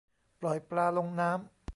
[0.39, 1.65] ปล่อยปลาลงน้ำ